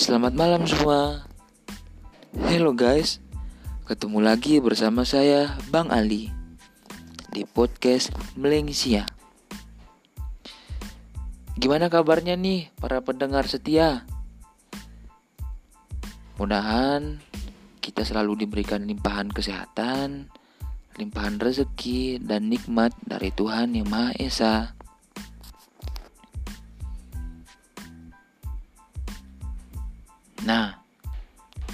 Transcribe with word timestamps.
Selamat 0.00 0.32
malam 0.32 0.64
semua. 0.64 1.28
Hello 2.48 2.72
guys, 2.72 3.20
ketemu 3.84 4.24
lagi 4.24 4.56
bersama 4.56 5.04
saya 5.04 5.60
Bang 5.68 5.92
Ali 5.92 6.32
di 7.28 7.44
podcast 7.44 8.08
Melengsia. 8.32 9.04
Gimana 11.52 11.92
kabarnya 11.92 12.32
nih 12.32 12.72
para 12.80 13.04
pendengar 13.04 13.44
setia? 13.44 14.08
Mudahan 16.40 17.20
kita 17.84 18.00
selalu 18.00 18.48
diberikan 18.48 18.88
limpahan 18.88 19.28
kesehatan, 19.28 20.32
limpahan 20.96 21.36
rezeki 21.36 22.24
dan 22.24 22.48
nikmat 22.48 22.96
dari 23.04 23.36
Tuhan 23.36 23.76
Yang 23.76 23.88
Maha 23.92 24.10
Esa. 24.16 24.79
Nah, 30.50 30.82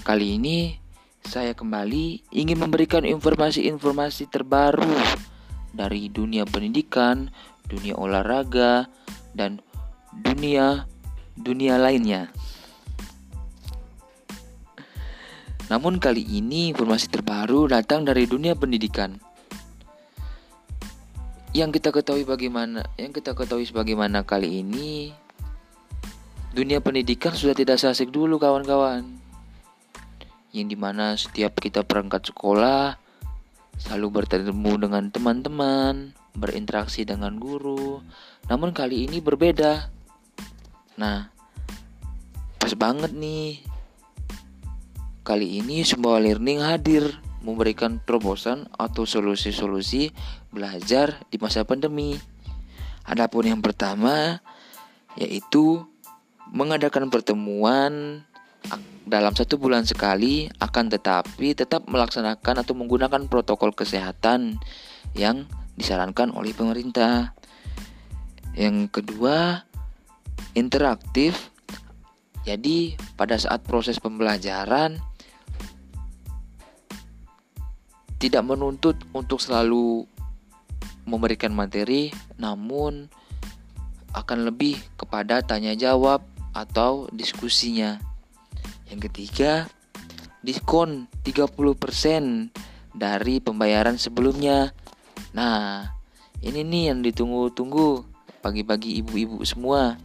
kali 0.04 0.36
ini 0.36 0.76
saya 1.24 1.56
kembali 1.56 2.28
ingin 2.28 2.60
memberikan 2.60 3.08
informasi-informasi 3.08 4.28
terbaru 4.28 4.92
dari 5.72 6.12
dunia 6.12 6.44
pendidikan, 6.44 7.32
dunia 7.64 7.96
olahraga, 7.96 8.84
dan 9.32 9.64
dunia 10.12 10.84
dunia 11.40 11.80
lainnya. 11.80 12.28
Namun 15.72 15.96
kali 15.96 16.20
ini 16.20 16.68
informasi 16.76 17.08
terbaru 17.08 17.72
datang 17.72 18.04
dari 18.04 18.28
dunia 18.28 18.52
pendidikan. 18.60 19.16
Yang 21.56 21.80
kita 21.80 21.96
ketahui 21.96 22.28
bagaimana, 22.28 22.84
yang 23.00 23.16
kita 23.16 23.32
ketahui 23.32 23.64
sebagaimana 23.64 24.20
kali 24.20 24.60
ini 24.60 25.16
Dunia 26.56 26.80
pendidikan 26.80 27.36
sudah 27.36 27.52
tidak 27.52 27.76
seasik 27.76 28.08
dulu 28.08 28.40
kawan-kawan. 28.40 29.04
Yang 30.56 30.68
di 30.72 30.76
mana 30.80 31.12
setiap 31.12 31.60
kita 31.60 31.84
perangkat 31.84 32.32
sekolah 32.32 32.96
Selalu 33.76 34.08
bertemu 34.08 34.88
dengan 34.88 35.04
teman-teman 35.12 36.16
Berinteraksi 36.32 37.04
dengan 37.04 37.36
guru. 37.36 38.00
Namun 38.48 38.72
kali 38.72 39.04
ini 39.04 39.20
berbeda. 39.20 39.92
Nah 40.96 41.28
Pas 42.56 42.72
banget 42.72 43.12
nih. 43.12 43.60
Kali 45.28 45.60
ini 45.60 45.84
semua 45.84 46.16
learning 46.16 46.64
hadir 46.64 47.20
Memberikan 47.44 48.00
terobosan 48.00 48.64
atau 48.80 49.04
solusi-solusi 49.04 50.08
belajar 50.48 51.20
di 51.28 51.36
masa 51.36 51.68
pandemi. 51.68 52.16
Adapun 53.04 53.44
yang 53.44 53.60
pertama 53.60 54.40
yaitu 55.20 55.84
mengadakan 56.56 57.12
pertemuan 57.12 58.24
dalam 59.06 59.30
satu 59.36 59.60
bulan 59.60 59.84
sekali 59.84 60.48
akan 60.58 60.88
tetapi 60.88 61.52
tetap 61.52 61.84
melaksanakan 61.86 62.64
atau 62.64 62.72
menggunakan 62.72 63.28
protokol 63.28 63.76
kesehatan 63.76 64.56
yang 65.12 65.44
disarankan 65.76 66.32
oleh 66.32 66.56
pemerintah. 66.56 67.36
Yang 68.56 68.88
kedua, 68.98 69.68
interaktif. 70.56 71.52
Jadi, 72.48 72.96
pada 73.20 73.36
saat 73.36 73.60
proses 73.68 74.00
pembelajaran 74.00 74.96
tidak 78.16 78.42
menuntut 78.48 78.96
untuk 79.12 79.44
selalu 79.44 80.08
memberikan 81.04 81.52
materi, 81.52 82.08
namun 82.40 83.12
akan 84.16 84.48
lebih 84.48 84.80
kepada 84.96 85.44
tanya 85.44 85.76
jawab 85.76 86.24
atau 86.56 87.12
diskusinya. 87.12 88.00
Yang 88.88 89.12
ketiga, 89.12 89.68
diskon 90.40 91.04
30% 91.20 92.48
dari 92.96 93.44
pembayaran 93.44 94.00
sebelumnya. 94.00 94.72
Nah, 95.36 95.92
ini 96.40 96.64
nih 96.64 96.96
yang 96.96 97.04
ditunggu-tunggu 97.04 98.08
bagi-bagi 98.40 99.04
ibu-ibu 99.04 99.44
semua. 99.44 100.00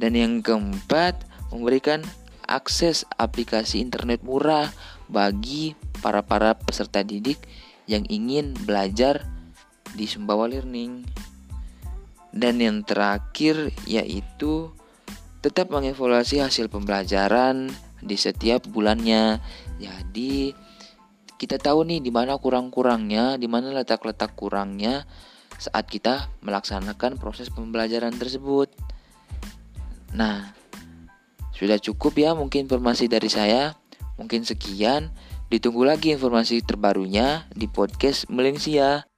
Dan 0.00 0.16
yang 0.16 0.40
keempat, 0.40 1.28
memberikan 1.52 2.00
akses 2.48 3.04
aplikasi 3.20 3.84
internet 3.84 4.24
murah 4.24 4.72
bagi 5.12 5.76
para-para 6.00 6.56
peserta 6.56 7.04
didik 7.04 7.36
yang 7.84 8.06
ingin 8.08 8.56
belajar 8.64 9.28
di 9.92 10.08
Sumbawa 10.08 10.48
Learning. 10.48 11.04
Dan 12.30 12.62
yang 12.62 12.86
terakhir 12.86 13.74
yaitu 13.84 14.70
tetap 15.40 15.72
mengevaluasi 15.72 16.44
hasil 16.44 16.68
pembelajaran 16.68 17.72
di 18.00 18.16
setiap 18.16 18.68
bulannya. 18.68 19.40
Jadi 19.80 20.52
kita 21.40 21.56
tahu 21.56 21.88
nih 21.88 22.04
di 22.04 22.12
mana 22.12 22.36
kurang-kurangnya, 22.36 23.40
di 23.40 23.48
mana 23.48 23.72
letak-letak 23.72 24.36
kurangnya 24.36 25.08
saat 25.56 25.88
kita 25.88 26.28
melaksanakan 26.44 27.16
proses 27.16 27.48
pembelajaran 27.48 28.12
tersebut. 28.16 28.72
Nah, 30.12 30.52
sudah 31.56 31.80
cukup 31.80 32.16
ya 32.20 32.36
mungkin 32.36 32.68
informasi 32.68 33.08
dari 33.08 33.28
saya. 33.32 33.76
Mungkin 34.20 34.44
sekian. 34.44 35.12
Ditunggu 35.50 35.82
lagi 35.82 36.14
informasi 36.14 36.62
terbarunya 36.62 37.48
di 37.52 37.66
podcast 37.66 38.30
Melengsia. 38.30 39.09